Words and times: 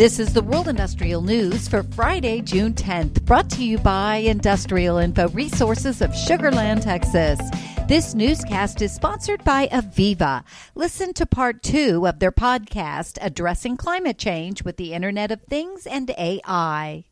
This 0.00 0.18
is 0.18 0.32
the 0.32 0.40
World 0.40 0.66
Industrial 0.66 1.20
News 1.20 1.68
for 1.68 1.82
Friday, 1.82 2.40
June 2.40 2.72
10th, 2.72 3.22
brought 3.26 3.50
to 3.50 3.62
you 3.62 3.76
by 3.76 4.16
Industrial 4.16 4.96
Info 4.96 5.28
Resources 5.28 6.00
of 6.00 6.16
Sugar 6.16 6.50
Land, 6.50 6.80
Texas. 6.80 7.38
This 7.86 8.14
newscast 8.14 8.80
is 8.80 8.94
sponsored 8.94 9.44
by 9.44 9.66
AVEVA. 9.66 10.42
Listen 10.74 11.12
to 11.12 11.26
part 11.26 11.62
two 11.62 12.06
of 12.06 12.18
their 12.18 12.32
podcast, 12.32 13.18
Addressing 13.20 13.76
Climate 13.76 14.16
Change 14.16 14.64
with 14.64 14.78
the 14.78 14.94
Internet 14.94 15.32
of 15.32 15.42
Things 15.42 15.86
and 15.86 16.10
AI. 16.16 17.04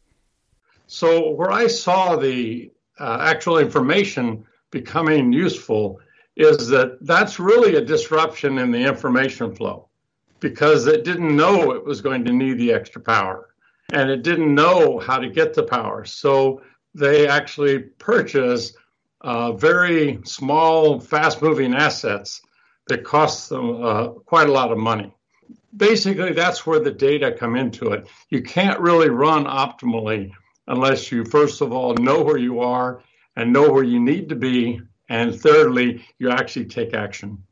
So, 0.86 1.32
where 1.32 1.52
I 1.52 1.66
saw 1.66 2.16
the 2.16 2.72
uh, 2.98 3.18
actual 3.20 3.58
information 3.58 4.46
becoming 4.70 5.30
useful 5.30 6.00
is 6.36 6.68
that 6.68 6.96
that's 7.02 7.38
really 7.38 7.74
a 7.74 7.84
disruption 7.84 8.56
in 8.56 8.70
the 8.70 8.82
information 8.82 9.54
flow 9.54 9.87
because 10.40 10.86
it 10.86 11.04
didn't 11.04 11.36
know 11.36 11.72
it 11.72 11.84
was 11.84 12.00
going 12.00 12.24
to 12.24 12.32
need 12.32 12.58
the 12.58 12.72
extra 12.72 13.00
power 13.00 13.48
and 13.92 14.10
it 14.10 14.22
didn't 14.22 14.54
know 14.54 14.98
how 14.98 15.18
to 15.18 15.28
get 15.28 15.54
the 15.54 15.62
power. 15.62 16.04
So 16.04 16.62
they 16.94 17.26
actually 17.26 17.78
purchase 17.78 18.74
uh, 19.20 19.52
very 19.52 20.20
small, 20.24 21.00
fast 21.00 21.42
moving 21.42 21.74
assets 21.74 22.42
that 22.88 23.04
cost 23.04 23.48
them 23.48 23.84
uh, 23.84 24.08
quite 24.08 24.48
a 24.48 24.52
lot 24.52 24.72
of 24.72 24.78
money. 24.78 25.14
Basically, 25.76 26.32
that's 26.32 26.66
where 26.66 26.80
the 26.80 26.90
data 26.90 27.32
come 27.32 27.56
into 27.56 27.92
it. 27.92 28.08
You 28.30 28.42
can't 28.42 28.80
really 28.80 29.10
run 29.10 29.44
optimally 29.44 30.32
unless 30.66 31.12
you, 31.12 31.24
first 31.24 31.60
of 31.60 31.72
all, 31.72 31.94
know 31.94 32.22
where 32.22 32.38
you 32.38 32.60
are 32.60 33.02
and 33.36 33.52
know 33.52 33.70
where 33.70 33.84
you 33.84 34.00
need 34.00 34.28
to 34.30 34.36
be. 34.36 34.80
And 35.08 35.38
thirdly, 35.38 36.04
you 36.18 36.30
actually 36.30 36.66
take 36.66 36.94
action. 36.94 37.42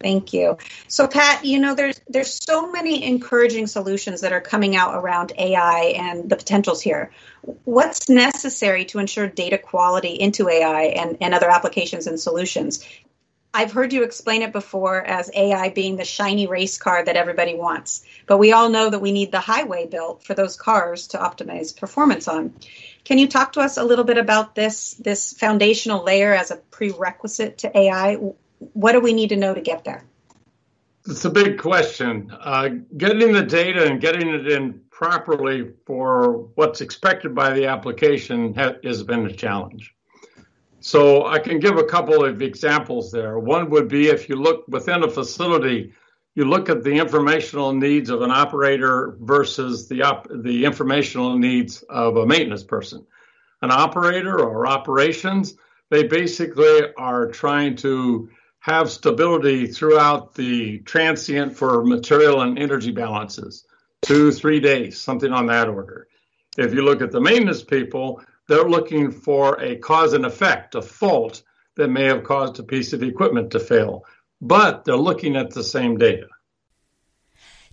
Thank 0.00 0.34
you. 0.34 0.58
So 0.88 1.08
Pat, 1.08 1.44
you 1.44 1.58
know 1.58 1.74
there's 1.74 2.00
there's 2.06 2.38
so 2.44 2.70
many 2.70 3.04
encouraging 3.04 3.66
solutions 3.66 4.20
that 4.20 4.32
are 4.32 4.42
coming 4.42 4.76
out 4.76 4.94
around 4.94 5.32
AI 5.38 5.94
and 5.96 6.28
the 6.28 6.36
potentials 6.36 6.82
here. 6.82 7.10
What's 7.64 8.08
necessary 8.08 8.84
to 8.86 8.98
ensure 8.98 9.26
data 9.26 9.56
quality 9.56 10.10
into 10.10 10.48
AI 10.48 10.82
and, 10.82 11.16
and 11.20 11.34
other 11.34 11.50
applications 11.50 12.06
and 12.06 12.20
solutions? 12.20 12.86
I've 13.54 13.72
heard 13.72 13.94
you 13.94 14.02
explain 14.02 14.42
it 14.42 14.52
before 14.52 15.02
as 15.02 15.30
AI 15.34 15.70
being 15.70 15.96
the 15.96 16.04
shiny 16.04 16.46
race 16.46 16.76
car 16.76 17.02
that 17.02 17.16
everybody 17.16 17.54
wants. 17.54 18.04
But 18.26 18.36
we 18.36 18.52
all 18.52 18.68
know 18.68 18.90
that 18.90 19.00
we 19.00 19.12
need 19.12 19.32
the 19.32 19.40
highway 19.40 19.86
built 19.86 20.24
for 20.24 20.34
those 20.34 20.58
cars 20.58 21.06
to 21.08 21.18
optimize 21.18 21.74
performance 21.74 22.28
on. 22.28 22.52
Can 23.04 23.16
you 23.16 23.28
talk 23.28 23.54
to 23.54 23.60
us 23.60 23.78
a 23.78 23.84
little 23.84 24.04
bit 24.04 24.18
about 24.18 24.54
this 24.54 24.92
this 24.94 25.32
foundational 25.32 26.04
layer 26.04 26.34
as 26.34 26.50
a 26.50 26.56
prerequisite 26.56 27.58
to 27.58 27.78
AI? 27.78 28.18
What 28.58 28.92
do 28.92 29.00
we 29.00 29.12
need 29.12 29.28
to 29.30 29.36
know 29.36 29.54
to 29.54 29.60
get 29.60 29.84
there? 29.84 30.04
It's 31.08 31.24
a 31.24 31.30
big 31.30 31.58
question. 31.58 32.32
Uh, 32.40 32.70
getting 32.96 33.32
the 33.32 33.42
data 33.42 33.86
and 33.86 34.00
getting 34.00 34.28
it 34.28 34.50
in 34.50 34.80
properly 34.90 35.72
for 35.84 36.48
what's 36.54 36.80
expected 36.80 37.34
by 37.34 37.52
the 37.52 37.66
application 37.66 38.54
ha- 38.54 38.74
has 38.82 39.02
been 39.02 39.26
a 39.26 39.32
challenge. 39.32 39.94
So 40.80 41.26
I 41.26 41.38
can 41.38 41.58
give 41.58 41.78
a 41.78 41.84
couple 41.84 42.24
of 42.24 42.42
examples 42.42 43.12
there. 43.12 43.38
One 43.38 43.70
would 43.70 43.88
be 43.88 44.08
if 44.08 44.28
you 44.28 44.36
look 44.36 44.66
within 44.68 45.02
a 45.02 45.10
facility, 45.10 45.92
you 46.34 46.44
look 46.44 46.68
at 46.68 46.82
the 46.82 46.92
informational 46.92 47.72
needs 47.72 48.10
of 48.10 48.22
an 48.22 48.30
operator 48.30 49.16
versus 49.20 49.88
the 49.88 50.02
op- 50.02 50.28
the 50.30 50.64
informational 50.64 51.38
needs 51.38 51.82
of 51.88 52.16
a 52.16 52.26
maintenance 52.26 52.62
person. 52.62 53.06
An 53.62 53.70
operator 53.70 54.38
or 54.38 54.66
operations, 54.66 55.56
they 55.90 56.04
basically 56.04 56.92
are 56.96 57.26
trying 57.26 57.76
to 57.76 58.28
have 58.66 58.90
stability 58.90 59.64
throughout 59.68 60.34
the 60.34 60.80
transient 60.80 61.56
for 61.56 61.84
material 61.84 62.40
and 62.40 62.58
energy 62.58 62.90
balances, 62.90 63.64
two, 64.02 64.32
three 64.32 64.58
days, 64.58 65.00
something 65.00 65.32
on 65.32 65.46
that 65.46 65.68
order. 65.68 66.08
If 66.58 66.74
you 66.74 66.82
look 66.82 67.00
at 67.00 67.12
the 67.12 67.20
maintenance 67.20 67.62
people, 67.62 68.20
they're 68.48 68.68
looking 68.68 69.12
for 69.12 69.60
a 69.60 69.76
cause 69.76 70.14
and 70.14 70.26
effect, 70.26 70.74
a 70.74 70.82
fault 70.82 71.44
that 71.76 71.90
may 71.90 72.06
have 72.06 72.24
caused 72.24 72.58
a 72.58 72.64
piece 72.64 72.92
of 72.92 73.04
equipment 73.04 73.52
to 73.52 73.60
fail, 73.60 74.04
but 74.40 74.84
they're 74.84 74.96
looking 74.96 75.36
at 75.36 75.50
the 75.50 75.62
same 75.62 75.96
data. 75.96 76.26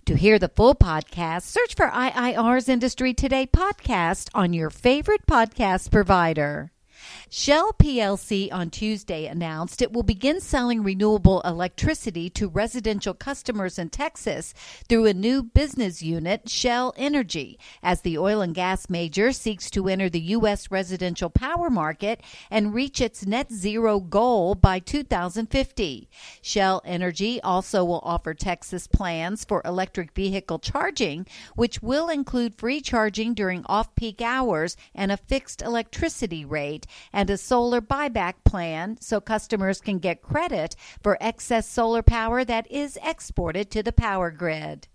To 0.06 0.14
hear 0.14 0.38
the 0.38 0.48
full 0.48 0.76
podcast, 0.76 1.42
search 1.42 1.74
for 1.74 1.88
IIR's 1.88 2.68
Industry 2.68 3.14
Today 3.14 3.48
podcast 3.48 4.28
on 4.32 4.52
your 4.52 4.70
favorite 4.70 5.26
podcast 5.26 5.90
provider. 5.90 6.70
Shell 7.36 7.72
PLC 7.80 8.52
on 8.52 8.70
Tuesday 8.70 9.26
announced 9.26 9.82
it 9.82 9.92
will 9.92 10.04
begin 10.04 10.40
selling 10.40 10.84
renewable 10.84 11.40
electricity 11.40 12.30
to 12.30 12.46
residential 12.46 13.12
customers 13.12 13.76
in 13.76 13.90
Texas 13.90 14.54
through 14.88 15.06
a 15.06 15.12
new 15.12 15.42
business 15.42 16.00
unit, 16.00 16.48
Shell 16.48 16.94
Energy, 16.96 17.58
as 17.82 18.02
the 18.02 18.16
oil 18.18 18.40
and 18.40 18.54
gas 18.54 18.88
major 18.88 19.32
seeks 19.32 19.68
to 19.70 19.88
enter 19.88 20.08
the 20.08 20.20
U.S. 20.20 20.70
residential 20.70 21.28
power 21.28 21.70
market 21.70 22.22
and 22.52 22.72
reach 22.72 23.00
its 23.00 23.26
net 23.26 23.52
zero 23.52 23.98
goal 23.98 24.54
by 24.54 24.78
2050. 24.78 26.08
Shell 26.40 26.82
Energy 26.84 27.40
also 27.42 27.84
will 27.84 28.02
offer 28.04 28.32
Texas 28.32 28.86
plans 28.86 29.44
for 29.44 29.60
electric 29.64 30.12
vehicle 30.12 30.60
charging, 30.60 31.26
which 31.56 31.82
will 31.82 32.08
include 32.08 32.54
free 32.54 32.80
charging 32.80 33.34
during 33.34 33.64
off 33.66 33.92
peak 33.96 34.22
hours 34.22 34.76
and 34.94 35.10
a 35.10 35.16
fixed 35.16 35.60
electricity 35.60 36.44
rate 36.44 36.86
and 37.12 37.30
a 37.30 37.36
solar 37.36 37.80
buyback 37.80 38.34
plan 38.44 38.96
so 39.00 39.20
customers 39.20 39.80
can 39.80 39.98
get 39.98 40.22
credit 40.22 40.76
for 41.02 41.18
excess 41.20 41.68
solar 41.68 42.02
power 42.02 42.44
that 42.44 42.70
is 42.70 42.98
exported 43.02 43.70
to 43.70 43.82
the 43.82 43.92
power 43.92 44.30
grid. 44.30 44.88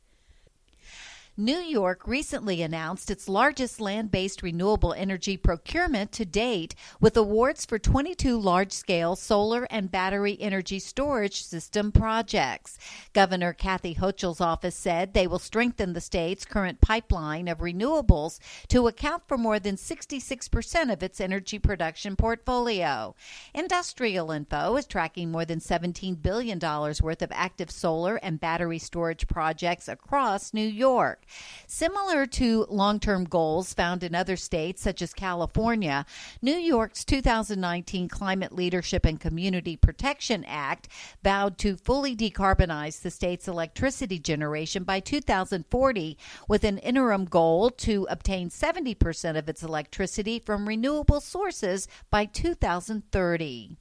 New 1.39 1.59
York 1.59 2.05
recently 2.05 2.61
announced 2.61 3.09
its 3.09 3.29
largest 3.29 3.79
land 3.79 4.11
based 4.11 4.43
renewable 4.43 4.91
energy 4.91 5.37
procurement 5.37 6.11
to 6.11 6.25
date, 6.25 6.75
with 6.99 7.15
awards 7.15 7.65
for 7.65 7.79
22 7.79 8.37
large 8.37 8.73
scale 8.73 9.15
solar 9.15 9.65
and 9.69 9.89
battery 9.89 10.35
energy 10.41 10.79
storage 10.79 11.41
system 11.41 11.93
projects. 11.93 12.77
Governor 13.13 13.53
Kathy 13.53 13.95
Hochul's 13.95 14.41
office 14.41 14.75
said 14.75 15.13
they 15.13 15.27
will 15.27 15.39
strengthen 15.39 15.93
the 15.93 16.01
state's 16.01 16.43
current 16.43 16.81
pipeline 16.81 17.47
of 17.47 17.59
renewables 17.59 18.39
to 18.67 18.89
account 18.89 19.23
for 19.25 19.37
more 19.37 19.59
than 19.61 19.77
66% 19.77 20.91
of 20.91 21.01
its 21.01 21.21
energy 21.21 21.57
production 21.57 22.17
portfolio. 22.17 23.15
Industrial 23.53 24.29
Info 24.29 24.75
is 24.75 24.85
tracking 24.85 25.31
more 25.31 25.45
than 25.45 25.59
$17 25.59 26.21
billion 26.21 26.59
worth 26.59 27.21
of 27.21 27.31
active 27.31 27.71
solar 27.71 28.17
and 28.17 28.41
battery 28.41 28.77
storage 28.77 29.25
projects 29.29 29.87
across 29.87 30.53
New 30.53 30.67
York. 30.67 31.23
Similar 31.67 32.25
to 32.25 32.65
long 32.69 32.99
term 32.99 33.25
goals 33.25 33.73
found 33.73 34.03
in 34.03 34.15
other 34.15 34.35
states, 34.35 34.81
such 34.81 35.01
as 35.01 35.13
California, 35.13 36.05
New 36.41 36.57
York's 36.57 37.05
2019 37.05 38.07
Climate 38.09 38.51
Leadership 38.51 39.05
and 39.05 39.19
Community 39.19 39.77
Protection 39.77 40.43
Act 40.45 40.87
vowed 41.23 41.57
to 41.59 41.77
fully 41.77 42.15
decarbonize 42.15 43.01
the 43.01 43.11
state's 43.11 43.47
electricity 43.47 44.19
generation 44.19 44.83
by 44.83 44.99
2040, 44.99 46.17
with 46.47 46.63
an 46.63 46.77
interim 46.79 47.25
goal 47.25 47.69
to 47.69 48.07
obtain 48.09 48.49
70% 48.49 49.37
of 49.37 49.47
its 49.47 49.63
electricity 49.63 50.39
from 50.39 50.67
renewable 50.67 51.21
sources 51.21 51.87
by 52.09 52.25
2030. 52.25 53.77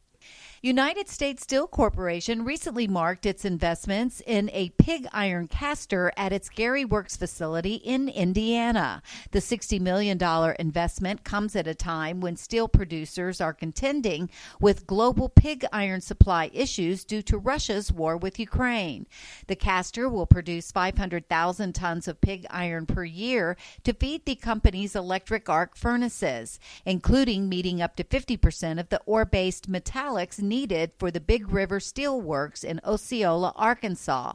United 0.61 1.09
States 1.09 1.45
Steel 1.45 1.69
Corporation 1.69 2.45
recently 2.45 2.89
marked 2.89 3.25
its 3.25 3.45
investments 3.45 4.21
in 4.27 4.51
a 4.53 4.71
pig 4.71 5.07
iron 5.13 5.47
caster 5.47 6.11
at 6.17 6.33
its 6.33 6.49
Gary 6.49 6.85
Works 6.85 7.17
facility 7.17 7.75
in 7.75 8.09
Indiana. 8.09 9.01
The 9.31 9.39
$60 9.39 9.81
million 9.81 10.19
investment 10.59 11.23
comes 11.23 11.55
at 11.55 11.69
a 11.69 11.77
time 11.77 12.21
when 12.21 12.35
steel 12.35 12.67
producers 12.67 13.41
are 13.41 13.53
contending 13.53 14.31
with 14.60 14.84
global 14.84 15.28
pig 15.28 15.65
iron 15.72 16.01
supply 16.01 16.51
issues 16.53 17.04
due 17.04 17.22
to 17.22 17.39
Russia's 17.39 17.93
war 17.93 18.16
with 18.16 18.41
Ukraine. 18.41 19.07
The 19.47 19.54
caster 19.54 20.09
will 20.09 20.27
produce 20.27 20.72
500,000 20.72 21.72
tons 21.72 22.09
of 22.09 22.21
pig 22.21 22.47
iron 22.51 22.84
per 22.84 23.04
year 23.04 23.57
to 23.84 23.93
feed 23.93 24.25
the 24.25 24.34
company's 24.34 24.97
electric 24.97 25.49
arc 25.49 25.77
furnaces, 25.77 26.59
including 26.84 27.49
meeting 27.49 27.81
up 27.81 27.95
to 27.95 28.03
50% 28.03 28.81
of 28.81 28.89
the 28.89 29.01
ore 29.07 29.25
based 29.25 29.71
metallics 29.71 30.47
needed 30.48 30.92
for 30.98 31.10
the 31.10 31.21
Big 31.21 31.48
River 31.53 31.78
Steel 31.78 32.21
Works 32.21 32.65
in 32.65 32.80
Osceola, 32.84 33.53
Arkansas. 33.54 34.33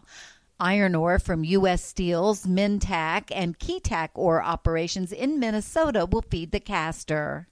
Iron 0.59 0.95
ore 0.95 1.19
from 1.19 1.43
U.S. 1.43 1.83
Steel's 1.83 2.45
Minntac 2.45 3.31
and 3.35 3.59
Keetac 3.59 4.09
ore 4.13 4.41
operations 4.41 5.11
in 5.11 5.39
Minnesota 5.39 6.05
will 6.05 6.21
feed 6.21 6.51
the 6.51 6.59
caster. 6.59 7.47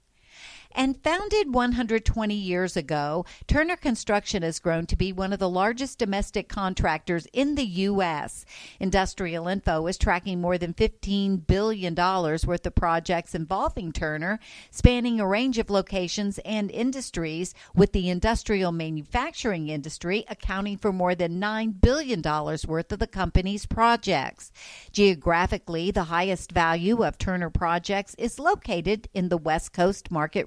And 0.74 1.02
founded 1.02 1.54
120 1.54 2.34
years 2.34 2.76
ago, 2.76 3.26
Turner 3.46 3.76
Construction 3.76 4.42
has 4.42 4.58
grown 4.58 4.86
to 4.86 4.96
be 4.96 5.12
one 5.12 5.32
of 5.32 5.38
the 5.38 5.48
largest 5.48 5.98
domestic 5.98 6.48
contractors 6.48 7.26
in 7.32 7.56
the 7.56 7.64
U.S. 7.64 8.44
Industrial 8.80 9.48
Info 9.48 9.86
is 9.86 9.98
tracking 9.98 10.40
more 10.40 10.56
than 10.56 10.72
$15 10.72 11.46
billion 11.46 11.94
worth 11.94 12.66
of 12.66 12.74
projects 12.74 13.34
involving 13.34 13.92
Turner, 13.92 14.38
spanning 14.70 15.20
a 15.20 15.26
range 15.26 15.58
of 15.58 15.68
locations 15.68 16.38
and 16.38 16.70
industries, 16.70 17.54
with 17.74 17.92
the 17.92 18.08
industrial 18.08 18.72
manufacturing 18.72 19.68
industry 19.68 20.24
accounting 20.28 20.78
for 20.78 20.92
more 20.92 21.14
than 21.14 21.40
$9 21.40 21.80
billion 21.80 22.22
worth 22.22 22.92
of 22.92 22.98
the 22.98 23.06
company's 23.06 23.66
projects. 23.66 24.50
Geographically, 24.90 25.90
the 25.90 26.04
highest 26.04 26.52
value 26.52 27.04
of 27.04 27.18
Turner 27.18 27.50
projects 27.50 28.14
is 28.16 28.38
located 28.38 29.08
in 29.12 29.28
the 29.28 29.36
West 29.36 29.72
Coast 29.72 30.10
market 30.10 30.46